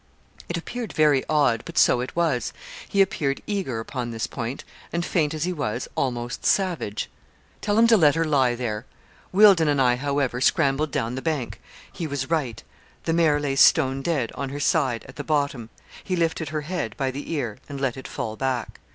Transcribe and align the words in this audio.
It 0.49 0.57
appeared 0.57 0.93
very 0.93 1.23
odd, 1.29 1.61
but 1.63 1.77
so 1.77 1.99
it 2.01 2.15
was, 2.15 2.53
he 2.89 3.03
appeared 3.03 3.39
eager 3.45 3.79
upon 3.79 4.09
this 4.09 4.25
point, 4.25 4.63
and, 4.91 5.05
faint 5.05 5.31
as 5.35 5.43
he 5.43 5.53
was, 5.53 5.87
almost 5.93 6.43
savage. 6.43 7.07
'Tell 7.61 7.75
them 7.75 7.85
to 7.85 7.97
let 7.97 8.15
her 8.15 8.25
lie 8.25 8.55
there.' 8.55 8.87
Wealdon 9.31 9.67
and 9.67 9.79
I, 9.79 9.97
however, 9.97 10.41
scrambled 10.41 10.89
down 10.89 11.13
the 11.13 11.21
bank. 11.21 11.61
He 11.93 12.07
was 12.07 12.31
right. 12.31 12.63
The 13.03 13.13
mare 13.13 13.39
lay 13.39 13.55
stone 13.55 14.01
dead, 14.01 14.31
on 14.33 14.49
her 14.49 14.59
side, 14.59 15.05
at 15.07 15.17
the 15.17 15.23
bottom. 15.23 15.69
He 16.03 16.15
lifted 16.15 16.49
her 16.49 16.61
head, 16.61 16.97
by 16.97 17.11
the 17.11 17.31
ear, 17.33 17.59
and 17.69 17.79
let 17.79 17.95
it 17.95 18.07
fall 18.07 18.35
back. 18.35 18.79